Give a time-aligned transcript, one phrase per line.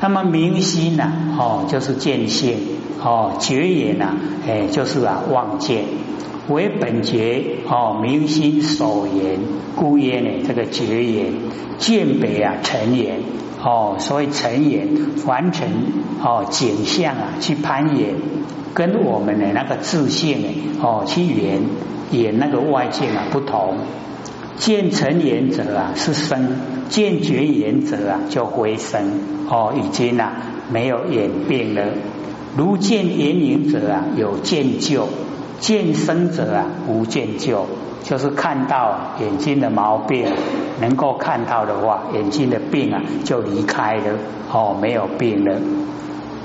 [0.00, 2.56] 那么明心呐，哦，就是见性，
[3.02, 4.14] 哦，觉也呐，
[4.48, 5.84] 哎，就是啊，望见。
[6.48, 9.38] 为本觉，哦，明心所言，
[9.76, 11.34] 故曰呢，这个觉言，
[11.78, 13.20] 见别啊，成言，
[13.62, 14.88] 哦，所以成言
[15.26, 15.68] 完成，
[16.24, 18.14] 哦，景象啊，去攀岩，
[18.74, 20.48] 跟我们的那个自信呢，
[20.82, 21.60] 哦，去圆
[22.10, 23.76] 演那个外界啊不同。
[24.60, 26.48] 见成言者啊是生，
[26.90, 29.00] 见觉言者啊就回生，
[29.48, 30.34] 哦，已经啊
[30.70, 31.82] 没有演变了。
[32.58, 35.08] 如见眼影者啊有见旧，
[35.60, 37.64] 见生者啊无见旧，
[38.02, 40.26] 就是看到眼睛的毛病，
[40.78, 44.18] 能够看到的话，眼睛的病啊就离开了，
[44.52, 45.56] 哦，没有病了。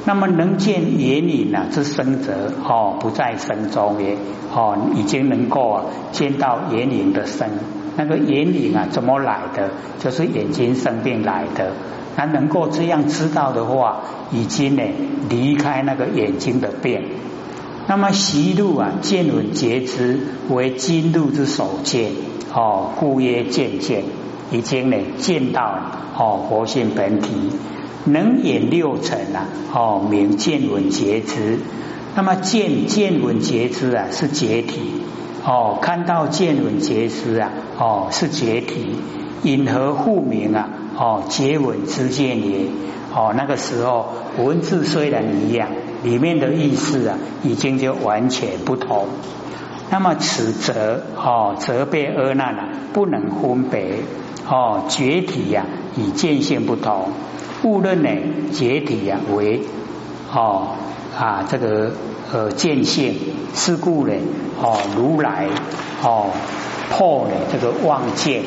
[0.06, 4.16] 那么能见眼影啊之生者，哦，不在生中也，
[4.54, 7.50] 哦，已经能够啊见到眼影的生。
[7.98, 9.72] 那个眼影啊，怎么来的？
[10.00, 11.72] 就是眼睛生病来的。
[12.16, 14.84] 他能够这样知道的话，已经呢
[15.30, 17.02] 离开那个眼睛的病。
[17.88, 20.20] 那么习路啊，见闻觉知
[20.50, 22.12] 为经路之首见，
[22.54, 24.04] 哦，故曰见见，
[24.52, 25.78] 已经呢见到
[26.18, 27.50] 哦活性本体，
[28.06, 31.60] 能演六尘啊，哦名见闻觉知。
[32.16, 35.02] 那么见见闻觉知啊，是解体。
[35.44, 38.96] 哦，看到见闻觉知啊，哦是解体，
[39.44, 40.70] 因何复名啊？
[40.98, 42.68] 哦，结闻之见也。
[43.14, 45.70] 哦，那个时候文字虽然一样，
[46.04, 49.08] 里面的意思啊，已经就完全不同。
[49.92, 54.00] 那么此则哦，责备阿难啊，不能分别。
[54.50, 55.66] 哦，觉体呀，
[55.98, 57.10] 与见性不同，
[57.66, 58.10] 误认呢
[58.54, 59.62] 解体呀为
[60.34, 60.70] 哦
[61.20, 61.92] 啊这个。
[62.34, 63.14] 呃，见性
[63.54, 64.14] 是故呢，
[64.60, 65.48] 哦，如来
[66.04, 66.32] 哦
[66.90, 68.42] 破呢这个妄见，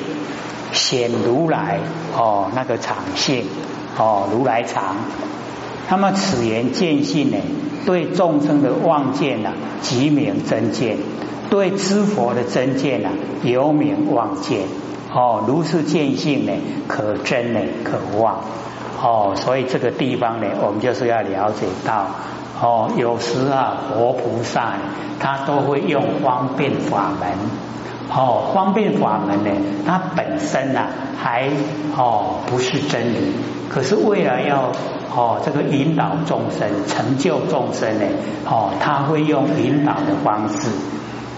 [0.73, 1.79] 显如来
[2.15, 3.45] 哦那个常性
[3.97, 4.97] 哦如来常。
[5.89, 7.37] 那么此言见性呢，
[7.87, 10.97] 对众生的妄见呐，即名真见；
[11.49, 13.11] 对知佛的真见呐，
[13.45, 14.63] 有名妄见。
[15.15, 16.53] 哦，如是见性呢，
[16.89, 18.41] 可真呢，可妄。
[19.01, 22.07] 哦，所以这个地方呢，我们就是要了解到。
[22.61, 24.73] 哦，有时啊，活菩萨
[25.21, 27.31] 他都会用方便法门。
[28.11, 29.51] 哦，方便法门呢，
[29.87, 31.49] 它本身啊还
[31.97, 33.35] 哦不是真理，
[33.69, 34.73] 可是为了要
[35.15, 38.07] 哦这个引导众生、成就众生呢，
[38.47, 40.69] 哦他会用引导的方式。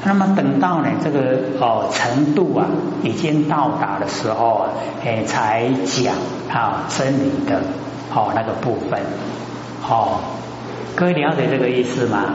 [0.05, 2.67] 那么等到呢这个哦程度啊
[3.03, 4.71] 已经到达的时候啊，
[5.05, 6.15] 哎才讲
[6.49, 7.61] 啊真理的
[8.15, 9.01] 哦那个部分
[9.87, 10.21] 哦。
[10.97, 12.35] 各位了解这个意思吗？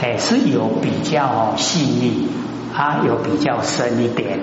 [0.00, 2.28] 哎，是有比较细腻，
[2.74, 4.40] 啊，有比较深一点。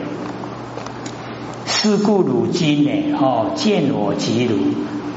[1.65, 4.57] 是故如今呢，哦，见我即如，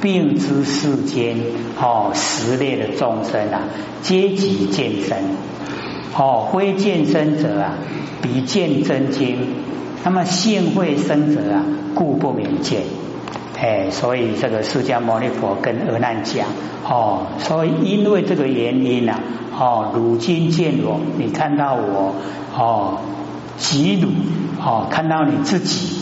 [0.00, 1.36] 并知世间
[1.80, 3.60] 哦，十列的众生啊，
[4.02, 5.18] 皆即见身。
[6.16, 7.74] 哦，非见身者啊，
[8.20, 9.38] 比见真经。
[10.04, 11.64] 那么性会生者啊，
[11.94, 12.82] 故不明见。
[13.58, 16.48] 哎，所以这个释迦牟尼佛跟阿难讲，
[16.84, 19.20] 哦，所以因为这个原因呐，
[19.56, 22.14] 哦，如今见我，你看到我，
[22.58, 22.98] 哦，
[23.58, 24.08] 即汝，
[24.60, 25.98] 哦，看到你自己，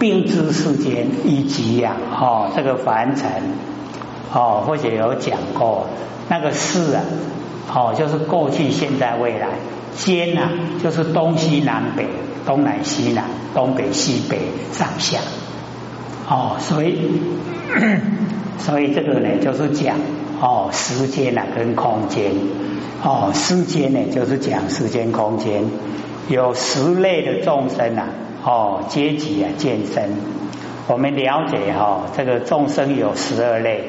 [0.00, 3.30] 并知世间以及呀，哦，这个凡尘，
[4.34, 5.86] 哦，或者有讲过
[6.32, 7.04] 那个事啊，
[7.74, 9.48] 哦，就是过去、现在、未来，
[9.94, 10.48] 间呐，
[10.82, 12.06] 就是东西南北、
[12.46, 14.38] 东南西南、东北西北、
[14.72, 15.18] 上下。
[16.26, 16.96] 哦，所以，
[18.58, 19.98] 所以这个呢，就是讲
[20.40, 22.32] 哦，时间啊跟空间，
[23.04, 25.62] 哦，时间呢就是讲时间空间，
[26.30, 28.08] 有十类的众生啊，
[28.42, 30.08] 哦，阶级啊见身，
[30.86, 33.84] 我们了解哈，这个众生有十二类，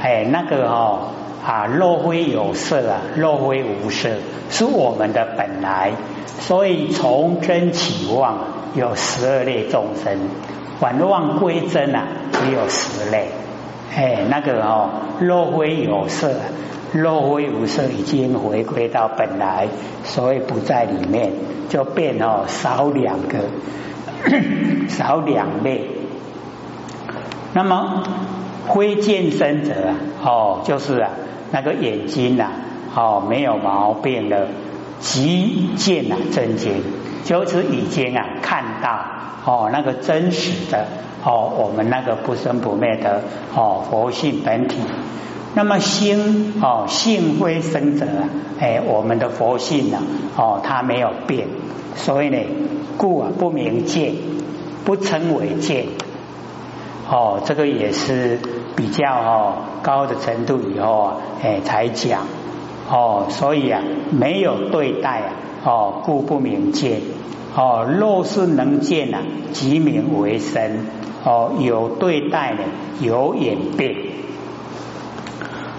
[0.00, 1.00] 哎，那个哈
[1.44, 4.10] 啊，若非有色啊，若非无色，
[4.50, 5.92] 是我们的本来，
[6.38, 8.38] 所以从真起妄
[8.74, 10.18] 有十二类众生。
[10.78, 13.28] 反妄归真啊，只有十类，
[13.94, 14.88] 哎，那个哦，
[15.20, 16.32] 若非有色，
[16.92, 19.68] 若非无色，已经回归到本来，
[20.04, 21.32] 所以不在里面，
[21.68, 23.38] 就变哦少两个，
[24.88, 25.86] 少两类。
[27.52, 28.02] 那么
[28.74, 29.94] 非见身者啊，
[30.24, 31.10] 哦，就是啊
[31.52, 32.50] 那个眼睛呐，
[32.94, 34.48] 哦没有毛病了，
[35.00, 36.82] 即见啊真经，
[37.24, 39.00] 就是已经啊看到。
[39.44, 40.86] 哦，那个真实的
[41.24, 43.22] 哦，我们那个不生不灭的
[43.54, 44.76] 哦佛性本体。
[45.54, 48.28] 那么心哦，性非生者啊，
[48.60, 49.98] 哎，我们的佛性呢
[50.36, 51.48] 哦，它没有变，
[51.96, 52.38] 所以呢，
[52.98, 54.14] 故啊不明见，
[54.84, 55.86] 不称为见。
[57.10, 58.38] 哦，这个也是
[58.76, 62.22] 比较哦高的程度以后啊，哎才讲
[62.88, 65.32] 哦，所以啊没有对待啊
[65.64, 67.00] 哦，故不明见
[67.56, 69.22] 哦，若是能见啊，
[69.52, 70.86] 即名为身
[71.24, 72.60] 哦，有对待呢，
[73.00, 73.96] 有演变。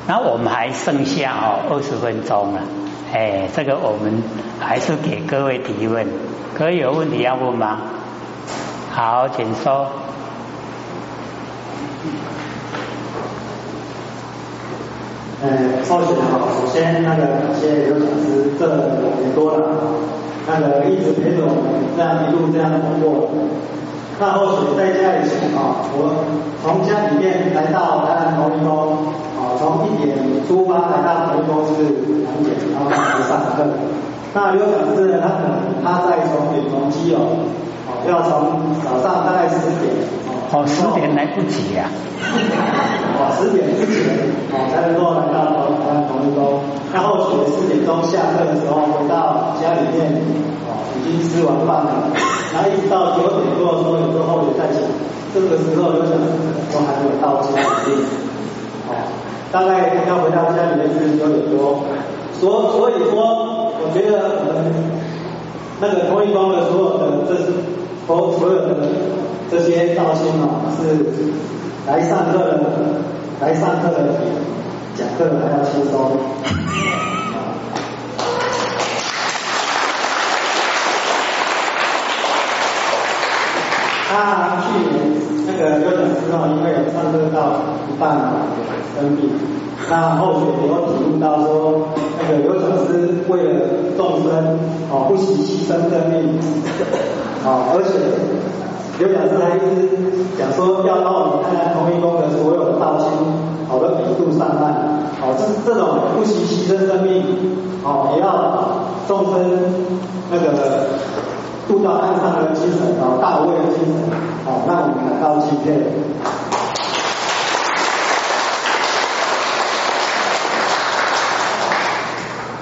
[0.07, 2.59] 那我们还剩下哦二十分钟了，
[3.13, 4.21] 哎，这个我们
[4.59, 6.05] 还是给各位提问，
[6.59, 7.77] 各位有问题要问吗？
[8.91, 9.87] 好，请说。
[15.41, 19.67] 呃，少学好，首先那个感谢刘讲师这两年多了，
[20.47, 23.29] 那个一直陪着我们这样一路这样通过。
[24.19, 26.13] 那后续在家里请啊，我
[26.61, 30.13] 从家里面来到台南同一中，啊，从一点
[30.45, 31.89] 出发来到同一中是
[32.21, 33.65] 两点，然后来上课。
[34.33, 37.33] 那刘讲师，他可能他在从远从基哦，
[37.89, 39.89] 哦，要从早上大概十点，
[40.51, 41.87] 哦，十点来不及呀。
[43.15, 44.19] 哦，十点之前
[44.51, 46.59] 哦才能够来到台南同一中。
[46.91, 50.11] 那后续四点钟下课的时候回到家里面，
[50.67, 52.11] 哦，已经吃完饭了。
[52.51, 54.83] 然后一直到九点多的时候，有时候也在想，
[55.31, 57.55] 这个时候就想都还没有到家
[57.87, 58.03] 里面，
[58.91, 59.07] 哦，
[59.55, 61.79] 大概要回到家里面是九点多，
[62.35, 64.67] 所所以说，我觉得我们
[65.79, 67.55] 那个同一光的所有的这是
[68.05, 68.75] 所所有的
[69.51, 71.05] 这些道心啊，是
[71.85, 72.61] 来上课的，
[73.41, 74.15] 来上课的
[74.95, 76.17] 讲课的还要轻松。
[84.07, 84.89] 他去年
[85.45, 87.59] 那个有讲师哦，因为有上课到
[87.89, 88.07] 一半
[88.95, 89.29] 生病，
[89.89, 91.89] 那后续也有体悟到说，
[92.21, 92.89] 那个有讲师
[93.27, 93.49] 为了
[93.97, 94.31] 众生
[94.89, 96.39] 哦，不惜牺牲生命，
[97.43, 97.89] 哦，而且
[99.01, 99.89] 有讲师还一直
[100.37, 103.09] 讲说要到你看看同一宫的所有的道亲，
[103.67, 107.25] 好的比度上岸，哦，这这种不惜牺牲生命，
[107.83, 109.33] 哦，也要众生
[110.31, 110.45] 那个。
[111.67, 113.95] 渡到岸上的精神，哦，大无畏的精神，
[114.45, 115.69] 哦，让我们感到敬佩。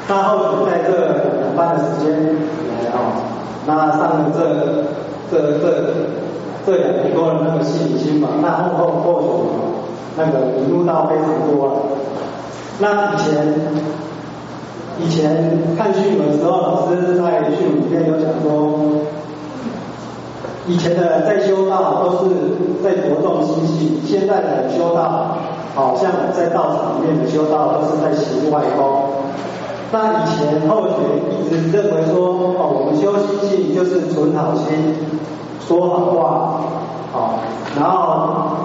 [0.08, 0.92] 那后在这
[1.40, 2.12] 两半的时间
[2.70, 2.96] 来哦，
[3.66, 4.40] 那上了这
[5.32, 5.66] 这这
[6.66, 9.28] 这两年多的那个信心嘛，那后后或许
[10.18, 11.74] 那个引入到非常多了。
[12.80, 13.54] 那以前。
[15.02, 19.00] 以前看训的时候，老师在训里面有讲说，
[20.68, 22.36] 以前的在修道都是
[22.84, 25.38] 在着重心性，现在的修道，
[25.74, 29.09] 好像在道场里面的修道都是在行外功。
[29.92, 30.94] 那以前后学
[31.42, 32.28] 一直认为说，
[32.58, 34.96] 哦，我们修心性就是存好心，
[35.68, 36.62] 说好话，
[37.12, 37.40] 好，
[37.80, 38.58] 然后。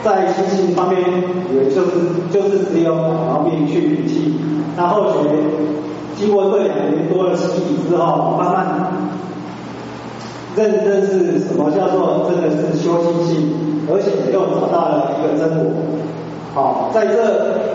[0.00, 1.00] 在心性方面，
[1.52, 1.90] 也就是
[2.30, 4.38] 就是只有毛病去摒弃。
[4.76, 5.28] 那后学
[6.16, 8.92] 经过这两年多的洗礼之后，慢慢
[10.54, 13.50] 认认识什么叫做真的是修心性，
[13.90, 15.74] 而且又找到了一个真我。
[16.54, 17.67] 好，在这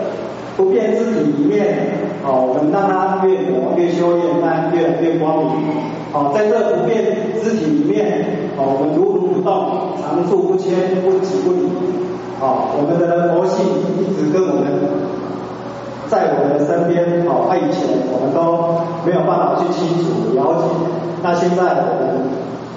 [0.56, 5.66] 不变之体里面，好，我们让它越磨越修炼，那越来越光明。
[6.12, 7.02] 好，在这不变
[7.42, 8.24] 之体里面，
[8.56, 11.68] 好，我们如如不动，常住不迁，不己不离。
[12.38, 13.66] 好，我们的佛性
[13.98, 14.64] 一直跟我们
[16.08, 17.26] 在我们的身边。
[17.26, 20.70] 好，他以前我们都没有办法去清楚了解。
[21.20, 22.30] 那现在我们，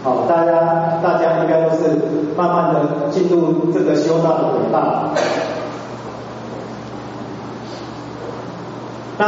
[0.04, 1.94] 好，大家大家应该都是
[2.36, 5.14] 慢慢的进入这个修道的轨道。
[9.18, 9.26] 那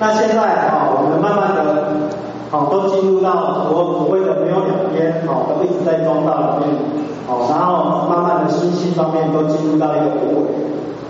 [0.00, 1.88] 那现在啊，我们慢慢的。
[2.50, 6.78] 好，都进入到所所谓的没有两边，好，都一直在中道里面，
[7.26, 10.48] 好，然后慢慢的心性方面都进入到一个无为，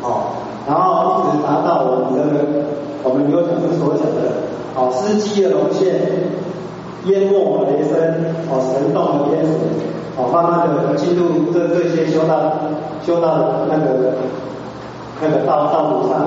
[0.02, 0.34] 好，
[0.66, 2.64] 然后一直达到我们的
[3.04, 4.42] 我们刘讲师所讲的，
[4.74, 5.94] 好，司机的龙线，
[7.04, 7.94] 淹没雷声，
[8.50, 9.54] 好，神动的天水，
[10.18, 12.34] 好，慢慢的进入这这些修道
[13.06, 14.18] 修道那个
[15.22, 16.18] 那个道道路上。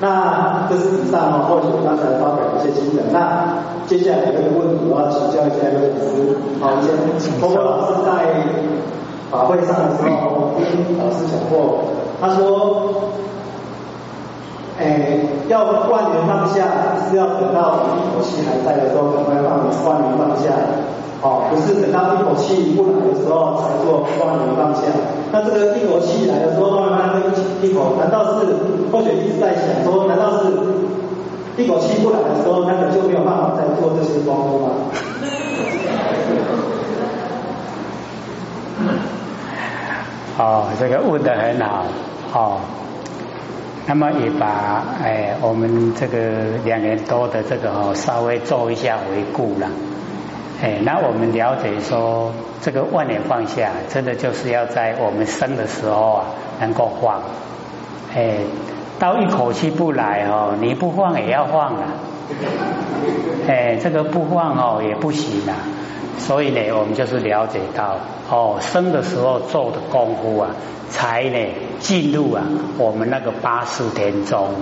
[0.00, 3.02] 那这是以上哦，或许刚才发表一些心得。
[3.10, 3.56] 那
[3.86, 6.36] 接下来有一个问题，我要请教一下刘老师。
[6.60, 6.86] 好，以
[7.18, 8.36] 前波波老师在
[9.32, 11.80] 法会上的时候，听老师讲过，
[12.20, 12.44] 他说，
[14.78, 16.62] 诶，要万能放下，
[17.10, 19.42] 是要等到一口气还在的时候，慢慢
[19.82, 20.54] 放；万能放下，
[21.20, 24.82] 哦，不是等到一口气不来的时候才做万能放下。
[25.32, 28.46] 那这个一口气来的时候，慢慢一一口，难道是
[28.92, 30.46] 或许一直在想说，难道是
[31.60, 34.70] 一口气不来的时候，那个就没有办法再做这些功夫吗？
[40.38, 41.82] 哦，这个问的很好，
[42.32, 42.56] 哦。
[43.88, 46.18] 那么也把哎我们这个
[46.62, 49.66] 两年多的这个哦稍微做一下回顾了。
[50.62, 52.30] 哎，那我们了解说，
[52.60, 56.24] 这个万年放下，真的就是要在我们生的时候啊
[56.60, 57.22] 能够放。
[58.14, 58.40] 哎，
[58.98, 61.94] 到一口气不来哦，你不放也要放啊。
[63.46, 65.56] 哎，这个不放哦也不行啊。
[66.18, 67.96] 所以呢，我们就是了解到
[68.28, 70.50] 哦，生的时候做的功夫啊，
[70.90, 71.38] 才呢
[71.78, 72.44] 进入啊
[72.76, 74.54] 我们那个八四天中。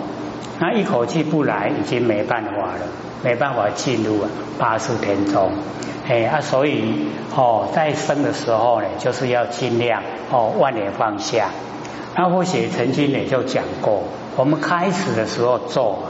[0.58, 2.80] 那一口气不来，已经没办法了，
[3.22, 5.52] 没办法进入啊八四天中。
[6.08, 11.50] 哎啊，所以哦，在生的时候呢，就是要尽量哦万年放下。
[12.14, 14.04] 那或许曾经也就讲过，
[14.36, 16.04] 我们开始的时候做，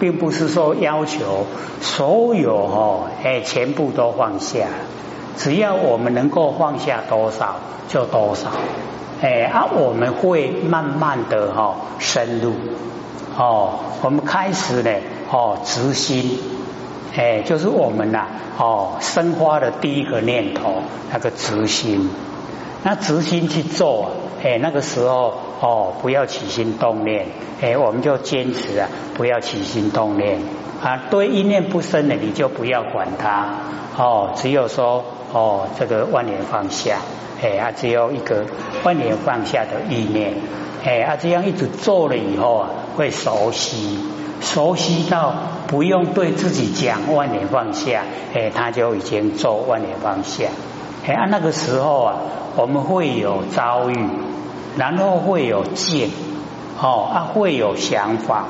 [0.00, 1.46] 并不是说要求
[1.80, 4.66] 所有哦哎全部都放下。
[5.36, 7.56] 只要我们能够放下多少
[7.88, 8.50] 就多少，
[9.22, 12.54] 哎啊，我们会慢慢的哈深入
[13.38, 13.78] 哦。
[14.02, 14.90] 我们开始呢
[15.30, 16.40] 哦执心，
[17.16, 18.26] 哎，就是我们呐
[18.58, 22.10] 哦生发的第一个念头那个执心，
[22.82, 24.10] 那执心去做，
[24.42, 27.26] 哎，那个时候哦不要起心动念，
[27.60, 30.40] 哎，我们就坚持啊不要起心动念
[30.82, 33.54] 啊，对一念不生的你就不要管它
[33.96, 35.04] 哦，只有说。
[35.34, 36.98] 哦，这个万年放下，
[37.42, 38.44] 哎啊，只有一个
[38.84, 40.34] 万年放下的意念，
[40.84, 42.68] 哎啊，这样一直做了以后啊，
[42.98, 43.98] 会熟悉，
[44.42, 45.32] 熟悉到
[45.68, 48.02] 不用对自己讲万年放下，
[48.34, 50.48] 哎，他就已经做万年放下，
[51.06, 52.16] 哎啊，那个时候啊，
[52.56, 54.06] 我们会有遭遇，
[54.76, 56.10] 然后会有见，
[56.78, 58.44] 哦啊，会有想法，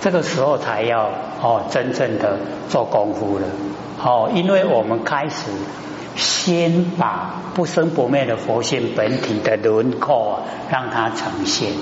[0.00, 1.10] 这个时候才要
[1.42, 2.38] 哦真正的
[2.70, 3.44] 做功夫了，
[4.04, 5.50] 哦，因为我们开始。
[6.14, 10.40] 先把不生不灭的佛性本体的轮廓
[10.70, 11.72] 让它呈现，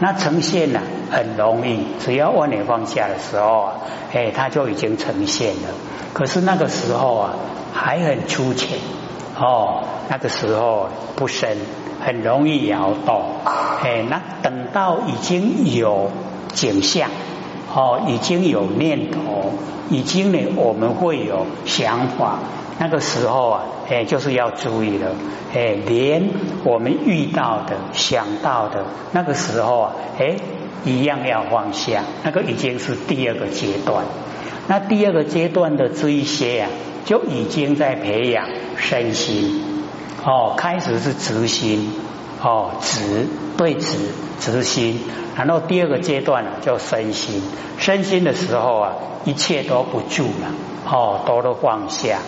[0.00, 3.74] 那呈现呢很容易，只要万年放下的时候啊，
[4.12, 5.68] 哎，它就已经呈现了。
[6.12, 7.34] 可是那个时候啊
[7.72, 8.76] 还很粗浅
[9.38, 11.56] 哦，那个时候不深，
[12.04, 13.22] 很容易摇动。
[13.84, 16.10] 哎，那等到已经有
[16.48, 17.08] 景象
[17.72, 19.52] 哦，已经有念头，
[19.90, 22.38] 已经呢我们会有想法。
[22.78, 25.08] 那个时候啊，哎，就是要注意了，
[25.52, 26.30] 哎，连
[26.64, 30.36] 我们遇到的、想到的，那个时候啊，哎，
[30.86, 32.04] 一样要放下。
[32.24, 34.04] 那个已经是第二个阶段。
[34.66, 36.70] 那第二个阶段的这一些啊，
[37.04, 39.62] 就已经在培养身心。
[40.24, 41.90] 哦，开始是直心，
[42.42, 43.98] 哦，直对直
[44.38, 45.00] 直心。
[45.36, 47.42] 然后第二个阶段呢，叫身心。
[47.78, 48.92] 身心的时候啊，
[49.24, 50.48] 一切都不住了，
[50.90, 52.18] 哦，都都放下。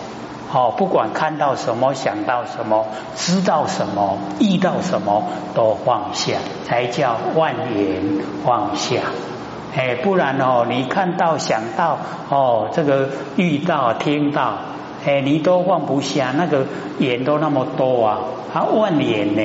[0.51, 5.23] 哦，不管看到什么，想到什么，知道什么，遇到什么，
[5.55, 8.03] 都放下，才叫万缘
[8.45, 8.97] 放下。
[9.75, 11.97] 哎，不然哦，你看到、想到，
[12.29, 14.57] 哦，这个遇到、听到，
[15.05, 16.67] 哎，你都放不下，那个
[16.99, 18.19] 缘都那么多啊，
[18.53, 19.41] 啊，万缘呢？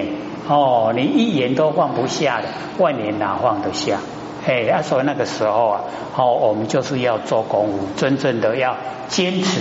[0.48, 3.98] 哦，你一言都放不下的，万年哪放得下？
[4.46, 5.80] 哎，啊，所以那个时候啊，
[6.16, 8.76] 哦，我们就是要做功夫，真正的要
[9.08, 9.60] 坚持。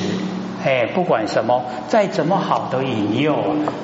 [0.63, 3.35] 哎，不管什么，再怎么好的引诱，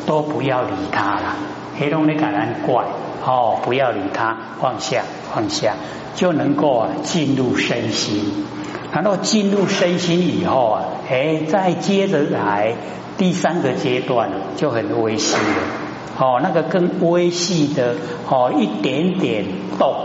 [0.05, 1.35] 都不要理他了。
[1.77, 2.85] 黑龙的感恩怪
[3.25, 5.73] 哦，不要理他，放下放下，
[6.15, 8.45] 就能够啊进入身心。
[8.93, 12.75] 然后进入身心以后啊，哎，再接着来
[13.17, 15.82] 第三个阶段就很微细了。
[16.17, 17.95] 哦，那个更微细的
[18.29, 19.45] 哦，一点点
[19.79, 19.95] 动，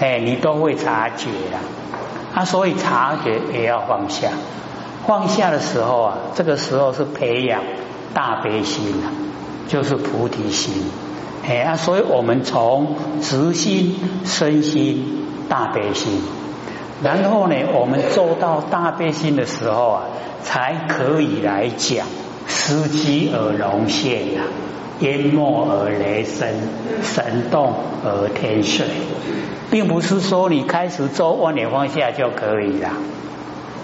[0.00, 1.58] 哎，你都会察觉啊。
[2.34, 4.28] 啊，所以察觉也要放下。
[5.06, 7.62] 放下的时候啊，这个时候是培养
[8.14, 9.12] 大悲心啊，
[9.68, 10.72] 就是菩提心。
[11.46, 16.22] 哎啊，所以我们从直心、身心、大悲心，
[17.02, 20.02] 然后呢，我们做到大悲心的时候啊，
[20.42, 22.06] 才可以来讲
[22.46, 24.48] 时机而融现啊，
[25.00, 26.48] 淹没而雷声，
[27.02, 27.72] 神动
[28.04, 28.86] 而天水，
[29.70, 32.90] 并不是说你开始做万年放下就可以了。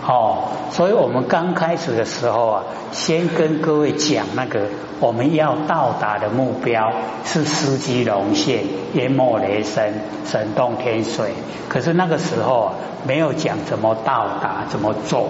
[0.07, 4.63] 哦，所以我们刚开始的时候啊，先跟各位讲那个
[4.99, 6.91] 我们要到达的目标
[7.25, 8.65] 是司机龙现
[8.95, 9.93] 淹没雷声
[10.25, 11.35] 神动天水，
[11.69, 12.73] 可是那个时候啊
[13.07, 15.29] 没有讲怎么到达怎么做。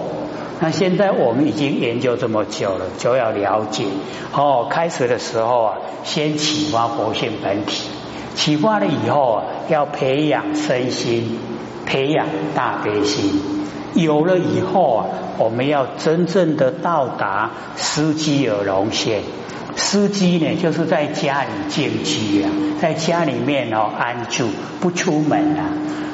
[0.63, 3.85] 那现在我们已经研究这么久了，就要了解
[4.31, 4.67] 哦。
[4.69, 7.87] 开始的时候啊，先启发佛性本体，
[8.35, 11.39] 启发了以后啊，要培养身心，
[11.87, 13.41] 培养大悲心。
[13.95, 15.05] 有了以后啊，
[15.39, 19.23] 我们要真正的到达司机而龙现，
[19.75, 24.47] 司机呢，就是在家里静居啊，在家里面哦安住，
[24.79, 25.65] 不出门啊。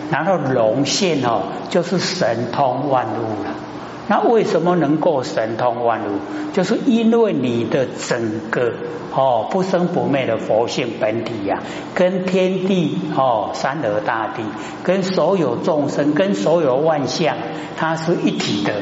[0.10, 3.67] 然后龙现哦，就是神通万物了。
[4.08, 6.20] 那为什么能够神通万物？
[6.54, 8.72] 就是因为你的整个
[9.14, 11.62] 哦不生不灭的佛性本体呀，
[11.94, 14.44] 跟天地哦三德大地，
[14.84, 17.36] 跟所有众生，跟所有万象，
[17.76, 18.74] 它是一体的。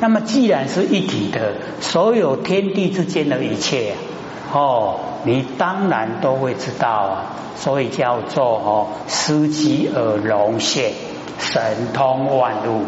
[0.00, 3.94] 那么既然是一体的，所有天地之间的一切
[4.52, 7.32] 哦，你当然都会知道啊。
[7.56, 10.92] 所以叫做哦，司机而龙现，
[11.38, 12.82] 神通万物。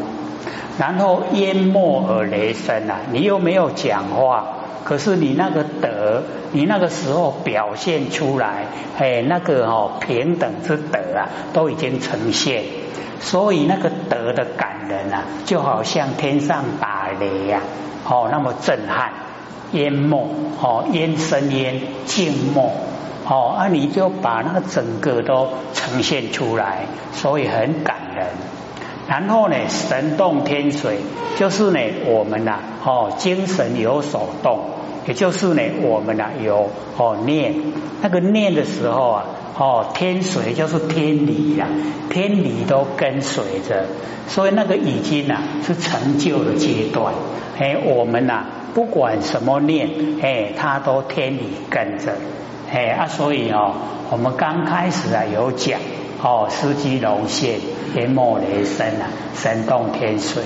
[0.78, 3.00] 然后淹没而雷声啊！
[3.10, 4.46] 你又没有讲话，
[4.84, 8.66] 可是你那个德，你那个时候表现出来，
[8.96, 12.62] 哎，那个哦平等之德啊，都已经呈现。
[13.20, 17.60] 所以那个德的感人啊，就好像天上打雷呀，
[18.08, 19.10] 哦，那么震撼，
[19.72, 20.30] 淹没
[20.62, 22.70] 哦，淹深淹静默
[23.28, 28.26] 哦，啊，你就把那个整个都呈现出来，所以很感人。
[29.08, 30.98] 然后呢，神动天水，
[31.38, 34.60] 就是呢，我们呐，哦，精神有所动，
[35.06, 37.54] 也就是呢，我们呐有哦念，
[38.02, 39.24] 那个念的时候啊，
[39.56, 41.66] 哦，天水就是天理呀，
[42.10, 43.86] 天理都跟随着，
[44.28, 47.14] 所以那个已经呐是成就的阶段，
[47.58, 49.88] 哎，我们呐不管什么念，
[50.20, 52.12] 哎，它都天理跟着，
[52.70, 53.72] 哎啊，所以哦，
[54.10, 55.80] 我们刚开始啊有讲。
[56.20, 57.60] 哦，司机龙现，
[57.94, 60.42] 天莫雷声啊，神动天水。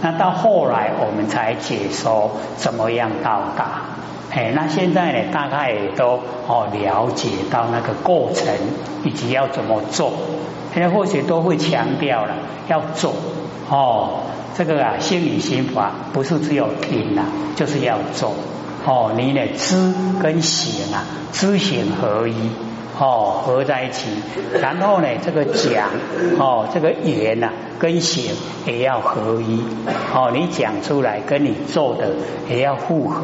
[0.00, 3.82] 那到后来我们才解说怎么样到达。
[4.30, 8.54] 哎，那现在呢，大概也都哦了解到那个过程
[9.04, 10.12] 以及要怎么做。
[10.74, 12.34] 现在或许都会强调了
[12.68, 13.14] 要做
[13.70, 14.20] 哦，
[14.54, 17.24] 这个啊心理心法不是只有听啊，
[17.56, 18.34] 就是要做
[18.84, 19.12] 哦。
[19.16, 22.34] 你呢知跟行啊，知行合一。
[22.98, 24.08] 哦，合在一起，
[24.60, 25.88] 然后呢，这个讲
[26.38, 28.34] 哦，这个言呐跟行
[28.66, 29.62] 也要合一
[30.14, 32.08] 哦，你讲出来跟你做的
[32.48, 33.22] 也要符合，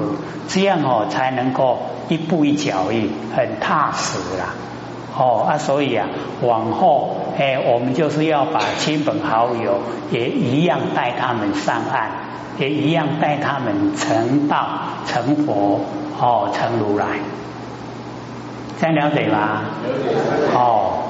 [0.49, 4.55] 这样哦才能够一步一脚印，很踏实啦。
[5.17, 6.09] 哦啊，所以啊，
[6.43, 9.79] 往后哎，我们就是要把亲朋好友
[10.11, 12.11] 也一样带他们上岸，
[12.59, 14.67] 也一样带他们成道
[15.07, 15.81] 成佛
[16.21, 17.07] 哦，成如来。
[18.83, 19.63] 这样了解吗？
[20.59, 21.07] 哦，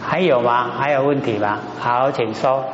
[0.00, 0.72] 还有吗？
[0.72, 1.58] 还有问题吗？
[1.78, 2.64] 好，请说。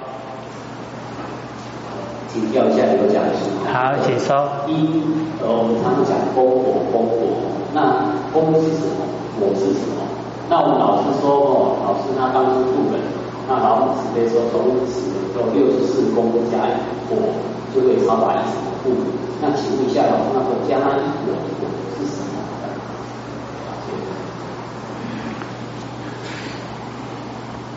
[2.29, 3.51] 请教一下刘讲师。
[3.67, 4.47] 好，请说。
[4.71, 5.03] 一，
[5.43, 7.43] 呃，我们常常讲功果，功果，
[7.75, 9.03] 那功是什么？
[9.43, 10.07] 果是什么？
[10.47, 13.03] 那我们老师说哦，老师他当初入门，
[13.51, 16.79] 那老师直接说，从此就六十四功加一
[17.11, 17.19] 果，
[17.75, 18.95] 就会超达一什么故？
[19.43, 21.67] 那请问一下老师，那个加一果果
[21.99, 22.39] 是什么？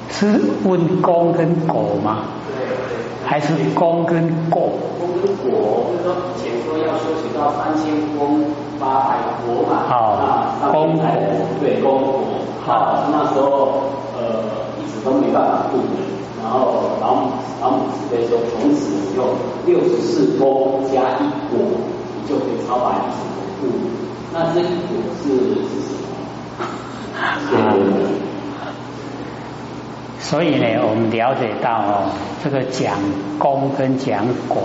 [0.09, 2.17] 是问功跟果吗？
[3.25, 4.69] 还是功跟果？
[4.99, 8.43] 功跟果，就是说以前说要修行到三千功
[8.79, 9.87] 八百果嘛。
[9.87, 11.05] 好，功果
[11.59, 12.21] 对功果。
[12.63, 13.81] 好，那时候
[14.15, 14.43] 呃
[14.77, 16.05] 一直都没办法度人，
[16.43, 19.33] 然后老母老母慈悲说，从此以后
[19.65, 21.57] 六十四功加一果，
[22.13, 23.17] 你就可以超百一十
[23.59, 23.73] 度。
[24.31, 25.29] 那这一果是
[25.65, 26.00] 是什么？
[30.19, 32.09] 所以呢，我们了解到哦，
[32.43, 32.97] 这个讲
[33.37, 34.63] 功跟讲果，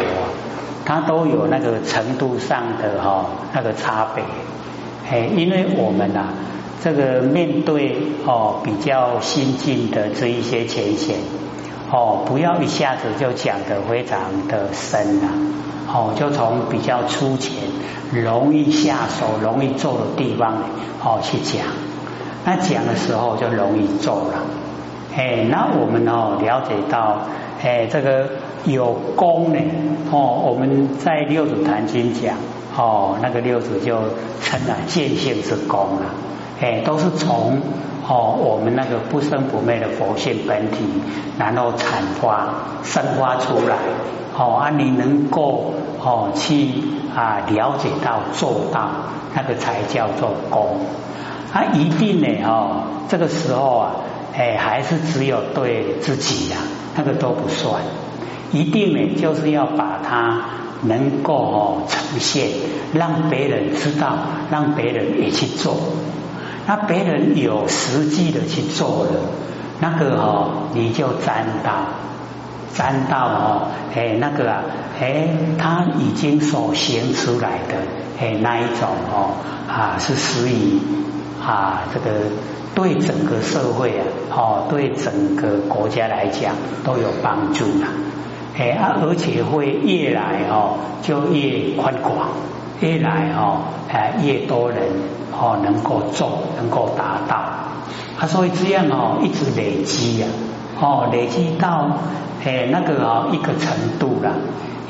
[0.85, 4.22] 它都有那个程度上的哈那个差别。
[5.11, 6.28] 哎，因为我们呐，
[6.82, 11.16] 这个面对哦比较新进的这一些浅显
[11.90, 15.29] 哦，不要一下子就讲的非常的深了，
[15.87, 17.53] 哦，就从比较粗浅、
[18.12, 20.55] 容易下手、容易做的地方
[21.01, 21.64] 哦去讲，
[22.44, 24.42] 那讲的时候就容易做了。
[25.16, 27.20] 哎，那我们哦了解到，
[27.62, 28.31] 哎，这个
[28.64, 29.61] 有功呢，
[30.11, 32.37] 哦，我们在六祖坛经讲，
[32.77, 33.96] 哦，那个六祖就
[34.42, 36.07] 称了见性之功了，
[36.61, 37.61] 哎，都是从
[38.08, 40.84] 哦我们那个不生不灭的佛性本体，
[41.38, 42.48] 然后阐发
[42.84, 43.76] 生发出来，
[44.36, 46.68] 哦，啊，你能够哦去
[47.14, 48.88] 啊了解到做到，
[49.34, 50.78] 那个才叫做功，
[51.52, 53.90] 啊，一定呢，哦，这个时候啊。
[54.38, 56.58] 哎，还是只有对自己呀，
[56.94, 57.80] 那个都不算。
[58.52, 60.42] 一定呢，就是要把它
[60.82, 62.50] 能够哦呈现，
[62.92, 64.12] 让别人知道，
[64.50, 65.74] 让别人也去做。
[66.66, 69.12] 那别人有实际的去做了，
[69.81, 71.70] 那个哦，你就沾到，
[72.74, 74.62] 沾到哦，哎，那个啊，
[75.00, 77.76] 哎，他已经所行出来的，
[78.20, 79.37] 哎那一种哦
[79.68, 80.81] 啊是属于
[81.40, 82.26] 啊这个
[82.74, 87.87] 对整个社会啊哦对整个国家来讲都有帮助的，
[88.59, 92.29] 哎啊而且会越来哦就越宽广，
[92.80, 94.88] 越来哦哎越多人
[95.32, 97.36] 哦能够做能够达到，
[98.20, 100.26] 啊所以这样哦一直累积呀。
[100.78, 101.88] 哦，累积到
[102.44, 104.34] 诶那个啊一个程度了，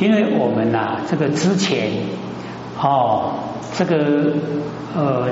[0.00, 1.92] 因为我们呐这个之前
[2.82, 3.34] 哦
[3.76, 4.32] 这个
[4.96, 5.28] 呃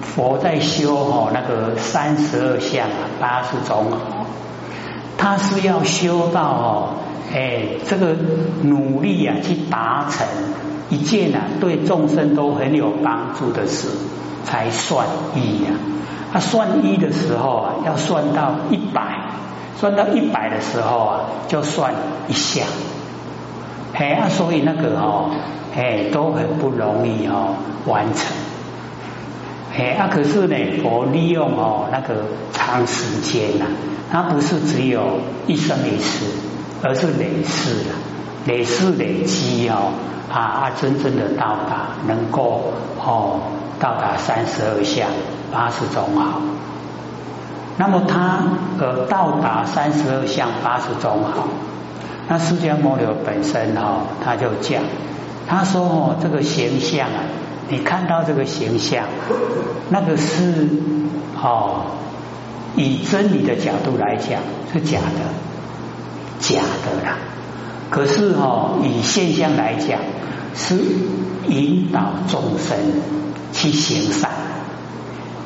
[0.00, 4.24] 佛在修哦那个三十二相啊八十种好，
[5.18, 6.88] 他是要修到哦
[7.34, 8.16] 诶这个
[8.62, 10.26] 努力啊去达成
[10.88, 13.88] 一件啊对众生都很有帮助的事
[14.44, 15.70] 才算一呀，
[16.32, 19.20] 他算一的时候啊要算到一百。
[19.78, 21.92] 算到一百的时候啊，就算
[22.28, 22.66] 一项，
[23.92, 25.28] 哎啊，所以那个哦，
[25.76, 28.34] 哎都很不容易哦完成，
[29.76, 33.66] 哎啊，可是呢，我利用哦那个长时间呐，
[34.10, 36.24] 它不是只有一生一次，
[36.82, 37.92] 而是累世啊，
[38.46, 39.92] 累世累积哦
[40.32, 43.40] 啊啊，真正的到达能够哦
[43.78, 45.08] 到达三十二相
[45.52, 46.40] 八十种好。
[47.78, 48.40] 那么他
[48.78, 51.48] 呃到达三十二相八十种好，
[52.28, 54.82] 那释迦牟尼本身哈他就讲，
[55.46, 57.20] 他说哦这个形象啊，
[57.68, 59.04] 你看到这个形象，
[59.90, 60.68] 那个是
[61.42, 61.82] 哦
[62.76, 64.40] 以真理的角度来讲
[64.72, 65.20] 是假的，
[66.38, 67.18] 假的啦。
[67.90, 69.98] 可是哦以现象来讲
[70.54, 70.76] 是
[71.48, 72.76] 引导众生
[73.52, 74.30] 去行善，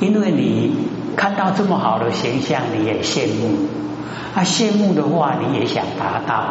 [0.00, 0.88] 因为你。
[1.16, 3.66] 看到这么好的形象，你也羡慕。
[4.32, 6.44] 啊，羡慕的话，你也想达到。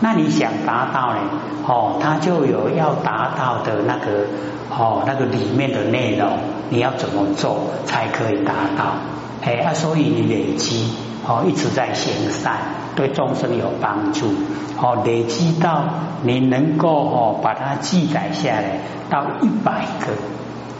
[0.00, 1.20] 那你想达到呢？
[1.66, 4.24] 哦，他就有要达到的那个
[4.70, 6.38] 哦，那个里面的内容，
[6.70, 8.94] 你要怎么做才可以达到？
[9.42, 10.90] 哎啊，所以你累积
[11.24, 12.56] 哦，一直在行善，
[12.98, 14.26] 对众生有帮助。
[14.80, 15.84] 哦，累积到
[16.24, 20.12] 你能够哦，把它记载下来到一百个，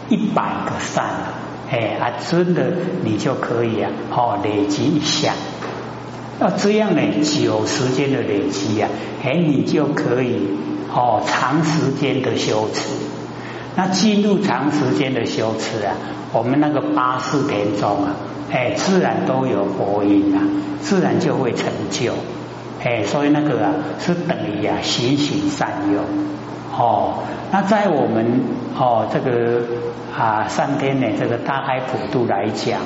[0.09, 1.35] 一百个善了。
[1.71, 2.73] 哎啊，真的，
[3.05, 5.33] 你就可以啊，哦，累积一下。
[6.41, 8.89] 要这样呢，久时间的累积啊，
[9.23, 10.49] 哎，你就可以
[10.93, 12.83] 哦，长时间的修持。
[13.77, 15.95] 那进入长时间的修持啊，
[16.33, 18.17] 我们那个八四田中啊，
[18.51, 20.43] 哎，自然都有佛音啊，
[20.81, 22.13] 自然就会成就。
[22.85, 26.01] 哎，所以那个啊，是等于啊，循循善诱。
[26.77, 27.15] 哦，
[27.51, 28.41] 那在我们
[28.79, 29.63] 哦这个。
[30.19, 32.81] 啊，上天呢，这个大海普度来讲，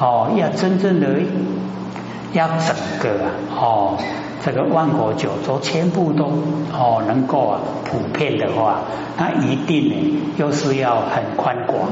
[0.00, 1.08] 哦，要真正的
[2.32, 3.98] 要整个啊，哦，
[4.42, 6.24] 这个万国九州全部都
[6.72, 8.80] 哦能够啊普遍的话，
[9.18, 11.90] 那一定呢又是要很宽广，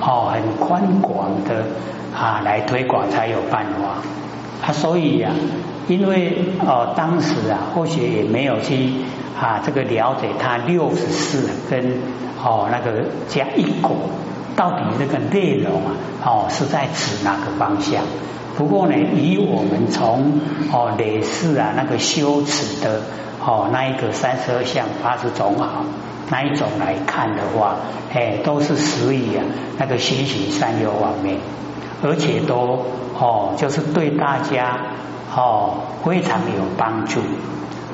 [0.00, 1.64] 哦，很宽广的
[2.14, 4.66] 啊来推广才有办法。
[4.66, 5.30] 啊，所以呀，
[5.88, 8.92] 因为哦当时啊，或许也没有去
[9.40, 11.98] 啊这个了解他六十四跟。
[12.42, 13.94] 哦，那个加一果，
[14.56, 15.92] 到底这个内容啊，
[16.24, 18.02] 哦是在指哪个方向？
[18.56, 20.40] 不过呢，以我们从
[20.72, 23.02] 哦累世啊那个修持的
[23.44, 25.84] 哦那一个三十二相八十种好
[26.30, 27.76] 那一种来看的话，
[28.14, 29.44] 哎，都是属于啊
[29.78, 31.38] 那个循循善诱方面，
[32.02, 32.86] 而且都
[33.18, 34.78] 哦就是对大家
[35.34, 37.20] 哦非常有帮助，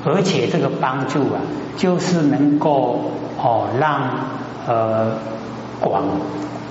[0.05, 1.40] 而且这个帮助啊，
[1.77, 3.11] 就是能够
[3.42, 4.37] 哦让。
[4.68, 5.12] 呃，
[5.79, 6.03] 广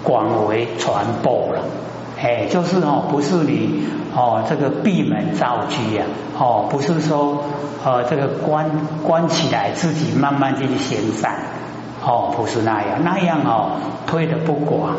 [0.03, 1.61] 广为传播了，
[2.21, 6.05] 哎，就是哦，不是你哦，这个闭门造车啊，
[6.39, 7.43] 哦，不是说
[7.83, 8.69] 呃，这个关
[9.03, 11.35] 关起来自己慢慢去行善，
[12.01, 13.71] 哦，不是那样，那样哦，
[14.07, 14.95] 推的不广，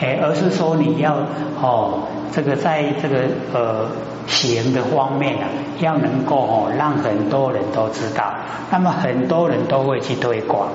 [0.00, 1.16] 哎，而是说你要
[1.60, 3.86] 哦，这个在这个呃
[4.28, 5.48] 行的方面啊，
[5.80, 8.34] 要能够哦，让很多人都知道，
[8.70, 10.68] 那么很多人都会去推广。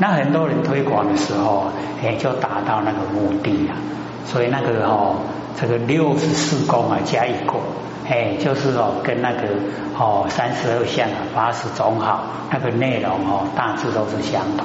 [0.00, 1.64] 那很多人推广的时候，
[2.02, 3.74] 哎，就达到那个目的了。
[4.24, 5.16] 所以那个哦，
[5.60, 7.54] 这个六十四功啊，加一个，
[8.08, 9.40] 哎，就是哦，跟那个
[9.98, 14.64] 哦三十二相啊，八十种好，那个内容哦，大致都是相同。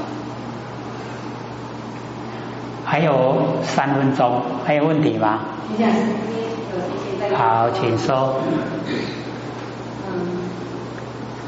[2.85, 5.39] 还有三分钟，还有问题吗？
[7.35, 8.35] 好，请说。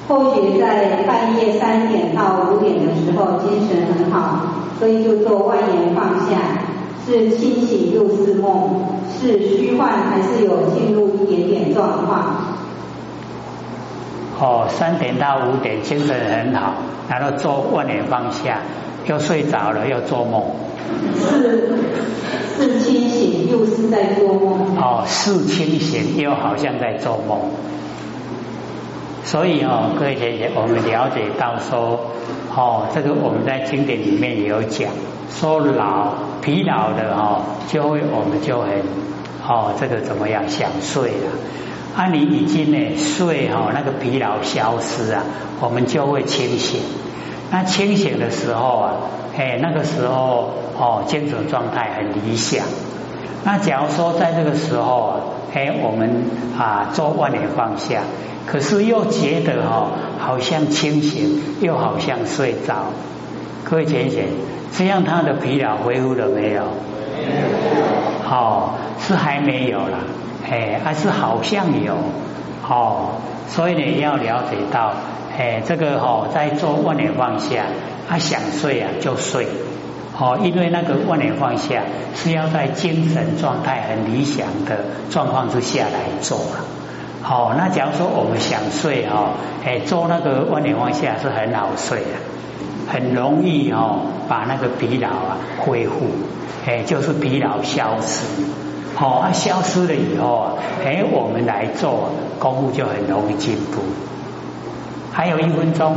[0.07, 4.39] 后学在半夜三点到五点的时候精神很好，
[4.79, 6.37] 所以就做万言放下，
[7.05, 8.69] 是清醒又是梦，
[9.19, 12.35] 是虚幻还是有进入一点点状况？
[14.39, 16.73] 哦，三点到五点精神很好，
[17.07, 18.59] 然后做万言放下，
[19.05, 20.43] 又睡着了，又做梦。
[21.17, 21.69] 是
[22.57, 24.75] 是清醒，又是在做梦。
[24.75, 27.39] 哦，是清醒，又好像在做梦。
[29.23, 32.11] 所以哦，各位姐姐，我们了解到说，
[32.55, 34.91] 哦，这个我们在经典里面也有讲，
[35.29, 38.69] 说老疲劳的哦，就会我们就很
[39.47, 41.31] 哦，这个怎么样想睡了？
[41.95, 45.23] 啊，你已经呢睡哦，那个疲劳消失啊，
[45.61, 46.81] 我们就会清醒。
[47.51, 48.91] 那清醒的时候啊，
[49.37, 52.65] 哎，那个时候哦，精神状态很理想。
[53.43, 55.19] 那假如说在这个时候啊，
[55.53, 56.25] 哎，我们
[56.57, 58.01] 啊做万年放下，
[58.45, 62.87] 可是又觉得哈，好像清醒，又好像睡着。
[63.63, 64.25] 各位姐姐，
[64.77, 66.61] 这样他的疲劳恢复了没有？
[66.61, 66.65] 没有。
[68.23, 69.97] 好，是还没有了，
[70.49, 71.95] 哎，还是好像有。
[72.67, 74.93] 哦，所以呢，要了解到。
[75.37, 77.65] 哎，这个哦，在做万年放下，
[78.09, 79.45] 他想睡啊就睡，
[80.17, 81.83] 哦，因为那个万年放下
[82.15, 86.65] 是要在精神状态很理想的状况之下来做了。
[87.21, 89.31] 好，那假如说我们想睡哈，
[89.65, 92.15] 哎，做那个万年放下是很好睡的，
[92.87, 96.07] 很容易哦，把那个疲劳啊恢复，
[96.65, 98.25] 哎，就是疲劳消失，
[98.95, 100.53] 好，啊，消失了以后啊，
[100.85, 103.81] 哎，我们来做功夫就很容易进步。
[105.11, 105.95] 还有一分钟，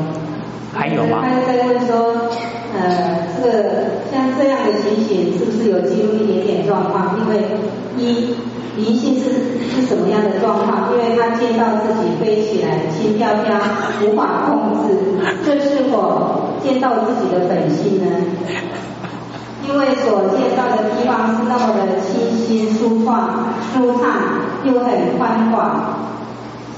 [0.74, 1.24] 还有吗？
[1.24, 2.28] 他在问说，
[2.74, 3.52] 呃，这个
[4.12, 7.18] 像这样的情形，是不是有记录一点点状况？
[7.18, 7.42] 因为
[7.96, 8.35] 一
[8.76, 9.31] 灵性是
[9.68, 10.92] 是什么样的状况？
[10.92, 13.57] 因为他见到自己飞起来，轻飘飘，
[14.07, 14.94] 无法控制，
[15.44, 18.16] 这是否见到自己的本性呢？
[19.66, 24.04] 因为所见到的地方是那么的清新、舒畅、舒畅，
[24.64, 25.98] 又很宽广。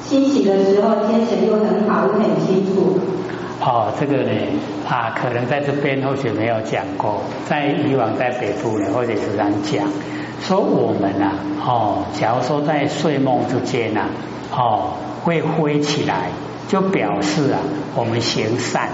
[0.09, 2.98] 清醒的时候，精神又很好，又很清楚。
[3.62, 4.33] 哦，这个呢，
[4.88, 9.87] 啊，可能在这边或许没有讲过，在以往在北部呢，或者是常讲，
[10.40, 14.07] 说我们啊，哦，假如说在睡梦之间呐，
[14.51, 14.94] 哦，
[15.25, 16.31] 会飞起来，
[16.68, 17.59] 就表示啊，
[17.94, 18.88] 我们行善，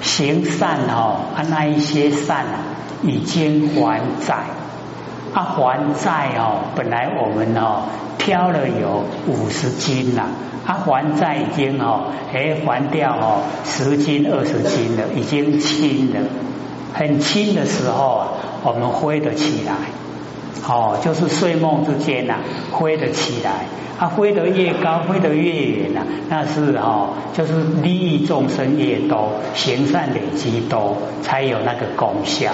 [0.00, 2.62] 行善哦，啊，那一些善啊，
[3.02, 4.36] 已经还债，
[5.34, 7.82] 啊，还债哦，本来我们哦。
[8.24, 10.28] 飘了有五十斤了，
[10.64, 16.20] 他还债已经哦，哎还掉哦十斤二十斤了，已经轻了，
[16.94, 18.28] 很轻的时候啊，
[18.62, 19.74] 我们挥得起来，
[20.68, 22.36] 哦，就是睡梦之间呐，
[22.70, 23.66] 挥得起来，
[23.98, 32.52] 啊挥得越高，挥得越远呐，那是哦，就是利益众生越多，行善累积多，才有那个功效。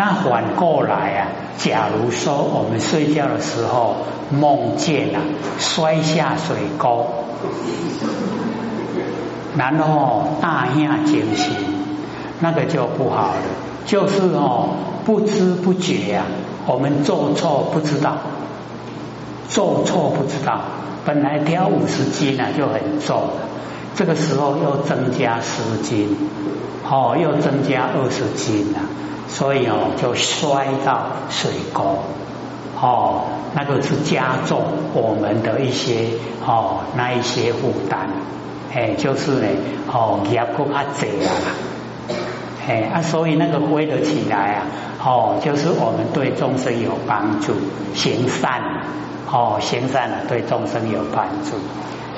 [0.00, 3.96] 那反过来啊，假如说我们睡觉的时候
[4.30, 5.20] 梦见啊
[5.58, 7.06] 摔下水沟，
[9.58, 11.52] 然后大下惊醒，
[12.40, 13.42] 那个就不好了。
[13.84, 14.70] 就是哦，
[15.04, 16.24] 不知不觉啊，
[16.66, 18.16] 我们做错不知道，
[19.50, 20.62] 做错不知道，
[21.04, 23.32] 本来挑五十斤啊就很重了，
[23.94, 26.16] 这个时候又增加十斤，
[26.88, 28.78] 哦，又增加二十斤了。
[29.30, 31.98] 所以哦，就摔到水沟，
[32.80, 33.22] 哦，
[33.54, 34.60] 那个是加重
[34.92, 36.08] 我们的一些
[36.44, 38.10] 哦那一些负担，
[38.74, 39.46] 哎，就是呢，
[39.90, 41.30] 哦压过较济啊，
[42.68, 44.66] 哎啊，所以那个挥得起来啊，
[45.02, 47.54] 哦，就是我们对众生有帮助，
[47.94, 48.60] 行善，
[49.30, 51.56] 哦，行善了对众生有帮助。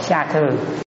[0.00, 0.82] 下课。